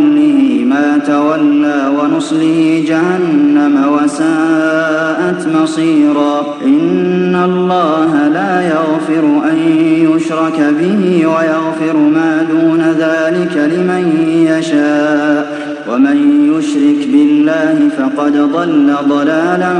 وَنُوَلِّهِ 0.00 0.64
مَا 0.64 0.98
تَوَلَّى 1.06 1.90
وَنُصْلِهِ 2.02 2.84
جَهَنَّمَ 2.88 3.84
ۖ 3.84 4.02
وَسَاءَتْ 4.04 5.46
مَصِيرًا 5.62 6.46
إِنَّ 6.64 7.36
اللَّهَ 7.44 8.28
لَا 8.34 8.68
يَغْفِرُ 8.68 9.24
أَن 9.52 9.56
يُشْرَكَ 10.12 10.74
بِهِ 10.80 11.26
وَيَغْفِرُ 11.26 11.96
مَا 11.96 12.42
دُونَ 12.50 12.80
ذَٰلِكَ 12.98 13.56
لِمَن 13.74 14.12
يَشَاءُ 14.50 15.44
ۚ 15.44 15.92
وَمَن 15.92 16.18
يُشْرِكْ 16.58 17.08
بِاللَّهِ 17.12 17.78
فَقَدْ 17.98 18.32
ضَلَّ 18.32 18.92
ضَلَالًا 19.08 19.72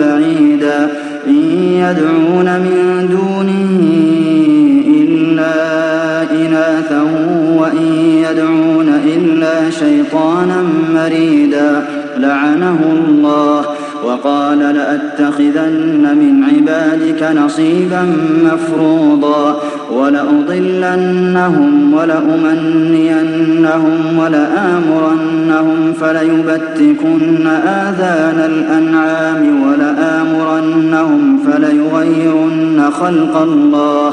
بَعِيدًا 0.00 0.90
إِن 1.26 1.38
يَدْعُونَ 1.62 2.44
مِن 2.60 3.08
دُونِهِ 3.10 3.65
لَأَتَّخِذَنَّ 15.20 16.04
مِنْ 16.18 16.44
عِبَادِكَ 16.44 17.22
نَصِيبًا 17.38 18.02
مَّفْرُوضًا 18.44 19.60
وَلَأُضِلَّنَّهُمْ 19.92 21.94
وَلَأُمَنِّيَنَّهُمْ 21.94 24.18
وَلَآمُرَنَّهُمْ 24.18 25.92
فَلَيُبَتِّكُنَّ 26.00 27.46
آذَانَ 27.66 28.38
الْأَنْعَامِ 28.50 29.62
وَلَآمُرَنَّهُمْ 29.62 31.38
فَلَيُغَيِّرُنَّ 31.52 32.90
خَلْقَ 32.90 33.36
اللَّهِ 33.42 34.12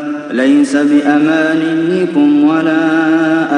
ليس 0.33 0.75
بأمانيكم 0.75 2.43
ولا 2.43 2.81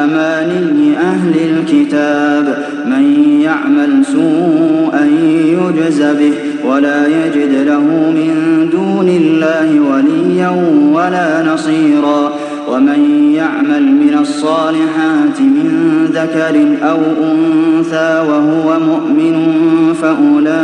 أماني 0.04 0.98
أهل 1.00 1.34
الكتاب 1.54 2.58
من 2.86 3.26
يعمل 3.42 4.06
سوءا 4.06 5.08
يجز 5.46 6.02
به 6.04 6.34
ولا 6.70 7.08
يجد 7.08 7.52
له 7.68 7.80
من 8.12 8.34
دون 8.72 9.10
الله 9.10 9.80
وليا 9.80 10.72
ولا 10.96 11.54
نصيرا 11.54 12.34
ومن 12.72 13.32
يعمل 13.36 13.84
من 13.92 14.18
الصالحات 14.22 15.40
من 15.40 15.70
ذكر 16.12 16.86
أو 16.90 16.98
أنثى 17.24 18.24
وهو 18.30 18.80
مؤمن 18.80 19.54
فأولئك 20.02 20.64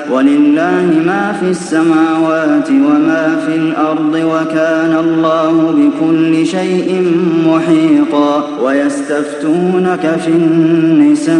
ولله 0.11 0.85
ما 1.05 1.31
في 1.39 1.49
السماوات 1.49 2.69
وما 2.69 3.35
في 3.47 3.55
الأرض 3.55 4.13
وكان 4.15 4.95
الله 4.99 5.51
بكل 5.77 6.45
شيء 6.45 7.11
محيطا 7.47 8.45
ويستفتونك 8.65 9.99
في 9.99 10.29
النساء 10.29 11.35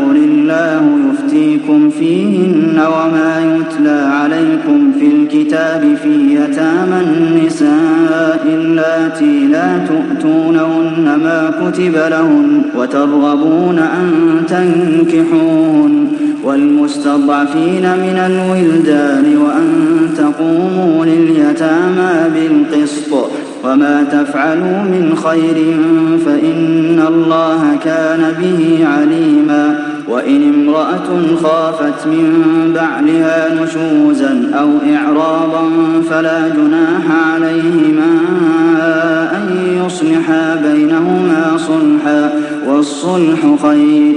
قل 0.00 0.16
الله 0.16 0.90
يفتيكم 1.10 1.90
فيهن 1.90 2.78
وما 2.80 3.56
يتلى 3.56 4.08
عليكم 4.22 4.92
في 5.00 5.06
الكتاب 5.06 5.96
في 6.02 6.34
يتامى 6.40 7.00
النساء 7.00 8.44
اللاتي 8.46 9.46
لا 9.46 9.78
تؤتونهن 9.86 11.18
ما 11.24 11.50
كتب 11.62 11.94
لهن 11.94 12.62
وترغبون 12.76 13.78
أن 13.78 14.12
تنكحوهن 14.48 16.06
والمستضعفين 16.44 17.35
المستضعفين 17.42 17.82
من 17.82 18.18
الولدان 18.18 19.36
وأن 19.36 19.74
تقوموا 20.16 21.06
لليتامى 21.06 22.12
بالقسط 22.34 23.30
وما 23.64 24.02
تفعلوا 24.02 24.82
من 24.82 25.12
خير 25.16 25.78
فإن 26.26 27.02
الله 27.08 27.76
كان 27.84 28.34
به 28.42 28.86
عليما 28.88 29.78
وإن 30.08 30.52
امرأة 30.54 31.36
خافت 31.42 32.06
من 32.06 32.42
بعلها 32.74 33.46
نشوزا 33.54 34.50
أو 34.54 34.68
إعراضا 34.96 35.70
فلا 36.10 36.48
جناح 36.48 37.32
عليهما 37.34 38.20
أن 39.36 39.48
يصلحا 39.86 40.60
بينهما 40.72 41.56
صلحا 41.56 42.30
والصلح 42.68 43.38
خير 43.62 44.16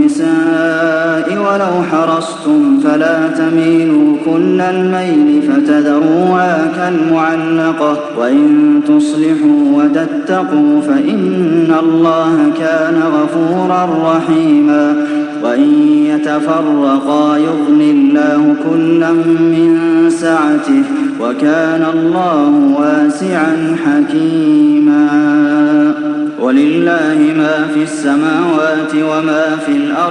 النِّسَاءِ 0.21 1.37
وَلَوْ 1.39 1.83
حَرَصْتُمْ 1.91 2.79
فَلَا 2.83 3.27
تَمِيلُوا 3.27 4.17
كُلَّ 4.25 4.61
الْمَيْلِ 4.61 5.41
فَتَذَرُوهَا 5.51 6.67
كَالْمُعَلَّقَةِ 6.75 7.93
ۚ 7.95 8.19
وَإِن 8.19 8.81
تُصْلِحُوا 8.87 9.83
وَتَتَّقُوا 9.83 10.81
فَإِنَّ 10.81 11.73
اللَّهَ 11.79 12.37
كَانَ 12.59 13.01
غَفُورًا 13.15 13.87
رَّحِيمًا 14.03 14.95
وَإِن 15.43 15.87
يَتَفَرَّقَا 16.13 17.37
يُغْنِ 17.37 17.81
اللَّهُ 17.81 18.55
كُلًّا 18.69 19.11
مِّن 19.11 19.77
سَعَتِهِ 20.09 20.81
ۚ 20.81 21.21
وَكَانَ 21.21 21.85
اللَّهُ 21.93 22.73
وَاسِعًا 22.79 23.75
حَكِيمًا 23.85 25.11
ولله 26.41 27.17
ما 27.37 27.65
في 27.73 27.83
السماوات 27.83 28.93
وما 28.95 29.45
في 29.65 29.71
الأرض 29.71 30.10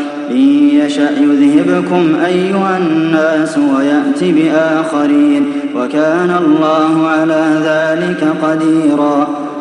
إن 0.31 0.69
يشأ 0.69 1.09
يذهبكم 1.19 2.15
أيها 2.25 2.77
الناس 2.77 3.57
ويأت 3.57 4.23
بآخرين 4.23 5.45
وكان 5.75 6.35
الله 6.45 7.07
على 7.07 7.43
ذلك 7.63 8.27
قديرا 8.43 9.40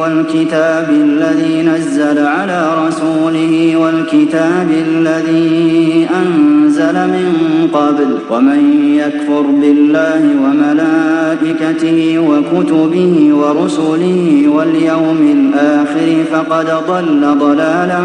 والكتاب 0.00 0.90
الذي 0.90 1.62
نزل 1.62 2.26
على 2.26 2.72
رسوله 2.86 3.76
والكتاب 3.76 4.68
الذي 4.70 6.08
أنزل 6.22 6.75
أنزل 6.90 7.06
من 7.06 7.68
قبل 7.72 8.18
ومن 8.30 8.88
يكفر 8.96 9.40
بالله 9.60 10.22
وملائكته 10.44 12.18
وكتبه 12.18 13.30
ورسله 13.32 14.42
واليوم 14.54 15.32
الآخر 15.34 16.16
فقد 16.32 16.66
ضل 16.88 17.26
ضلالا 17.38 17.98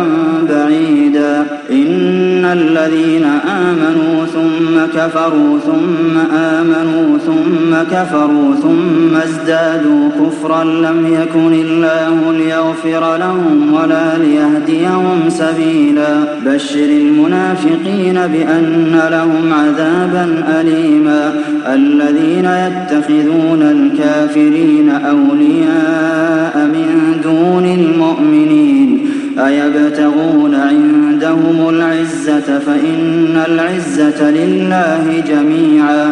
بعيدا 0.49 1.45
إن 1.71 2.45
الذين 2.45 3.25
آمنوا 3.65 4.25
ثم 4.33 4.99
كفروا 4.99 5.57
ثم 5.65 6.35
آمنوا 6.37 7.17
ثم 7.25 7.95
كفروا 7.95 8.55
ثم 8.61 9.15
ازدادوا 9.15 10.09
كفرا 10.21 10.63
لم 10.63 11.17
يكن 11.23 11.53
الله 11.53 12.31
ليغفر 12.37 13.17
لهم 13.17 13.73
ولا 13.83 14.17
ليهديهم 14.17 15.29
سبيلا 15.29 16.11
بشر 16.45 16.85
المنافقين 16.85 18.13
بأن 18.13 18.70
أن 18.73 18.99
لهم 19.11 19.53
عذابا 19.53 20.43
أليما 20.61 21.33
الذين 21.73 22.45
يتخذون 22.45 23.61
الكافرين 23.61 24.89
أولياء 24.89 26.57
من 26.65 27.17
دون 27.23 27.65
المؤمنين 27.79 29.09
أيبتغون 29.39 30.55
عندهم 30.55 31.69
العزة 31.69 32.59
فإن 32.59 33.43
العزة 33.47 34.31
لله 34.31 35.23
جميعا 35.27 36.11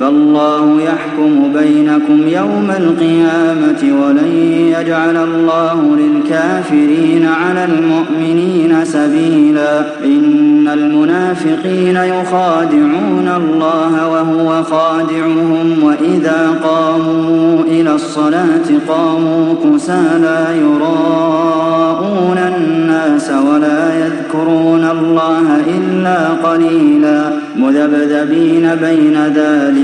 فالله 0.00 0.80
يحكم 0.82 1.52
بينكم 1.54 2.28
يوم 2.28 2.70
القيامة 2.76 4.02
ولن 4.06 4.28
يجعل 4.80 5.16
الله 5.16 5.96
للكافرين 5.98 7.28
على 7.44 7.64
المؤمنين 7.64 8.84
سبيلا 8.84 9.78
إن 10.04 10.68
المنافقين 10.72 11.96
يخادعون 11.96 13.30
الله 13.36 14.08
وهو 14.12 14.62
خادعهم 14.62 15.70
وإذا 15.82 16.50
قاموا 16.64 17.58
إلى 17.66 17.94
الصلاة 17.94 18.68
قاموا 18.88 19.44
لا 20.22 20.44
يراءون 20.54 22.38
الناس 22.56 23.30
ولا 23.30 24.06
يذكرون 24.06 24.84
الله 24.84 25.62
إلا 25.80 26.28
قليلا 26.28 27.30
مذبذبين 27.56 28.70
بين 28.82 29.16
ذلك 29.34 29.83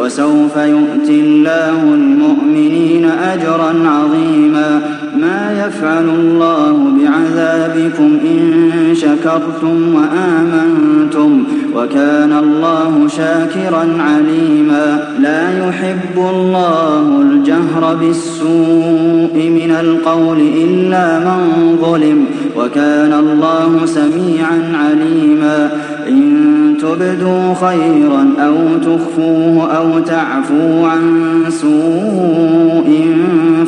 وسوف 0.00 0.56
يؤتي 0.56 1.20
الله 1.20 1.82
المؤمنين 1.94 3.04
أجرا 3.24 3.72
عظيما 3.88 4.80
ما 5.20 5.66
يفعل 5.66 6.04
الله 6.08 6.72
بعذابكم 6.98 8.18
إن 8.34 8.70
شكرتم 8.94 9.94
وآمنتم 9.94 11.44
وكان 11.76 12.32
الله 12.38 13.08
شاكرا 13.16 13.88
عليما 14.10 15.04
لا 15.20 15.68
يحب 15.68 16.16
الله 16.16 17.22
الجهر 17.22 17.94
بالسوء 18.00 19.34
من 19.60 19.76
القول 19.80 20.38
إلا 20.40 21.18
من 21.18 21.38
ظلم 21.82 22.24
وكان 22.56 23.12
الله 23.12 23.80
سميعا 23.86 24.62
عليما 24.74 25.70
إن 26.08 26.37
تبدوا 26.80 27.54
خيرا 27.54 28.28
أو 28.38 28.56
تخفوه 28.84 29.72
أو 29.76 29.98
تعفوا 30.00 30.86
عن 30.88 31.34
سوء 31.48 33.16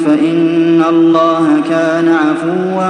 فإن 0.06 0.82
الله 0.88 1.42
كان 1.70 2.08
عفوا 2.08 2.88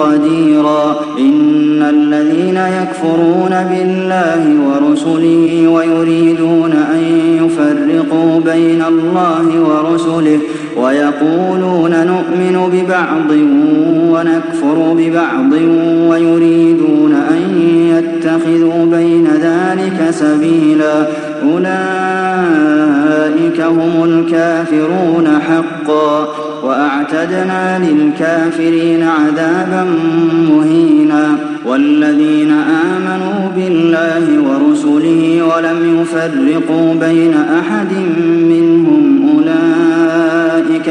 قديرا 0.00 0.96
إن 1.18 1.82
الذين 1.82 2.60
يكفرون 2.82 3.66
بالله 3.70 4.54
ورسله 4.68 5.68
ويريدون 5.68 6.72
أن 6.72 7.00
يفرقوا 7.46 8.40
بين 8.40 8.82
الله 8.82 9.60
ورسله 9.60 10.38
ويقولون 10.76 11.90
نؤمن 11.90 12.70
ببعض 12.72 13.30
ونكفر 14.12 14.94
ببعض 14.98 15.52
ويريدون 16.10 17.14
أن 17.30 17.42
يتخذوا 17.88 18.84
بين 18.90 19.28
ذلك 19.42 20.10
سبيلا 20.10 21.06
أولئك 21.52 23.60
هم 23.60 24.04
الكافرون 24.04 25.28
حقا 25.48 26.28
وأعتدنا 26.64 27.78
للكافرين 27.84 29.02
عذابا 29.02 29.84
مهينا 30.50 31.26
والذين 31.66 32.50
آمنوا 32.50 33.48
بالله 33.56 34.26
ورسله 34.48 35.42
ولم 35.42 36.00
يفرقوا 36.02 36.94
بين 37.00 37.34
أحد 37.34 37.92
منهم 38.40 39.28
أولئك 39.36 39.71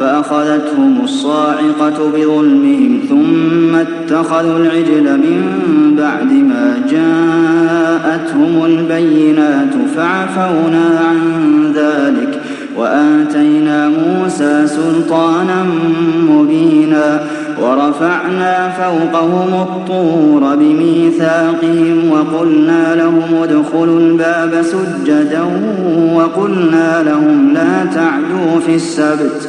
فأخذتهم 0.00 0.98
الصاعقة 1.04 2.10
بظلمهم 2.16 3.00
ثم 3.08 3.74
اتخذوا 3.74 4.58
العجل 4.58 5.02
من 5.02 5.46
بعد 5.98 6.32
ما 6.32 6.76
جاءتهم 6.90 8.64
البينات 8.64 9.70
فعفونا 9.96 10.90
عن 11.08 11.72
ذلك 11.74 12.40
وآتينا 12.76 13.88
موسى 13.88 14.66
سلطانا 14.66 15.64
مبينا 16.30 17.20
ورفعنا 17.62 18.68
فوقهم 18.70 19.54
الطور 19.60 20.56
بميثاقهم 20.56 22.10
وقلنا 22.10 22.94
لهم 22.94 23.22
ادخلوا 23.42 24.00
الباب 24.00 24.62
سجدا 24.62 25.40
وقلنا 26.14 27.02
لهم 27.02 27.52
لا 27.54 27.84
تعدوا 27.94 28.60
في 28.66 28.74
السبت 28.74 29.48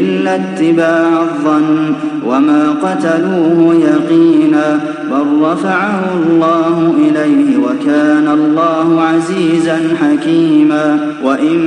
إلا 0.00 0.34
اتباع 0.34 1.22
الظن 1.22 1.94
وما 2.26 2.70
قتلوه 2.70 3.74
يقينا 3.74 4.80
بل 5.10 5.42
رفعه 5.44 6.00
الله 6.26 6.94
إليه 6.98 7.56
وكان 7.58 8.28
الله 8.28 9.00
عزيزا 9.02 9.78
حكيما 10.02 10.98
وإن 11.24 11.58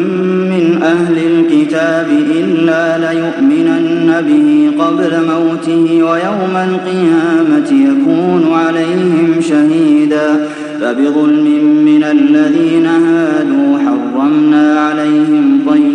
من 0.50 0.84
أهل 0.84 1.16
الكتاب 1.18 2.08
إلا 2.42 2.98
ليؤمنن 2.98 4.14
به 4.28 4.72
قبل 4.86 5.12
موته 5.28 5.92
ويوم 5.92 6.56
القيامة 6.56 7.70
يكون 7.86 8.54
عليهم 8.54 9.30
شهيدا 9.42 10.48
فبظلم 10.82 11.84
من 11.86 12.04
الذين 12.04 12.86
هادوا 12.86 13.78
حرمنا 13.80 14.80
عليهم 14.80 15.60
طيبا 15.70 15.95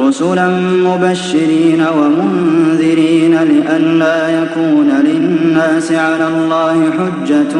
رسلا 0.00 0.48
مبشرين 0.84 1.84
ومنذرين 1.98 3.34
لئلا 3.34 4.42
يكون 4.42 4.90
للناس 5.04 5.92
على 5.92 6.28
الله 6.28 6.84
حجة 6.90 7.52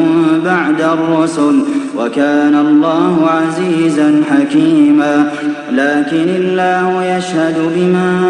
بعد 0.45 0.81
الرسل 0.81 1.59
وكان 1.97 2.55
الله 2.55 3.27
عزيزا 3.29 4.21
حكيما 4.31 5.29
لكن 5.71 6.25
الله 6.37 7.17
يشهد 7.17 7.55
بما 7.75 8.23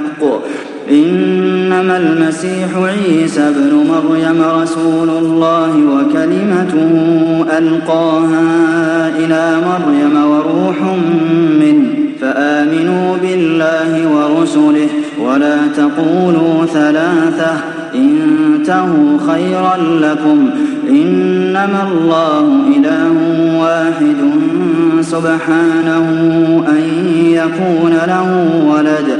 الحق 0.23 0.41
إنما 0.91 1.97
المسيح 1.97 2.69
عيسى 2.77 3.41
ابن 3.41 3.73
مريم 3.89 4.41
رسول 4.61 5.09
الله 5.09 5.69
وكلمته 5.69 6.91
ألقاها 7.57 8.41
إلى 9.19 9.55
مريم 9.55 10.29
وروح 10.31 10.75
منه 11.59 11.87
فآمنوا 12.21 13.17
بالله 13.21 14.09
ورسله 14.13 14.87
ولا 15.19 15.57
تقولوا 15.77 16.65
ثلاثة 16.73 17.51
انتهوا 17.95 19.17
خيرا 19.27 19.77
لكم 19.99 20.49
إنما 20.89 21.87
الله 21.91 22.39
إله 22.77 23.11
واحد 23.61 24.15
سبحانه 25.01 26.07
أن 26.73 27.07
يكون 27.29 27.91
له 28.07 28.45
ولد 28.69 29.19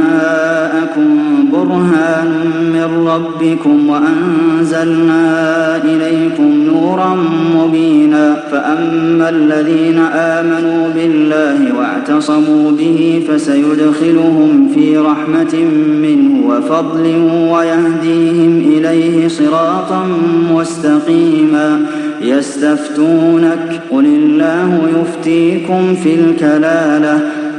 برهان 2.01 2.71
من 2.73 3.07
ربكم 3.07 3.89
وأنزلنا 3.89 5.75
إليكم 5.83 6.51
نورا 6.71 7.15
مبينا 7.57 8.35
فأما 8.51 9.29
الذين 9.29 9.97
آمنوا 10.13 10.87
بالله 10.95 11.73
واعتصموا 11.79 12.71
به 12.71 13.23
فسيدخلهم 13.27 14.71
في 14.75 14.97
رحمة 14.97 15.65
منه 16.01 16.47
وفضل 16.47 17.15
ويهديهم 17.53 18.63
إليه 18.77 19.27
صراطا 19.27 20.05
مستقيما 20.53 21.85
يستفتونك 22.21 23.81
قل 23.91 24.05
الله 24.05 24.79
يفتيكم 25.01 25.95
في 26.03 26.15
الكلاله 26.15 27.19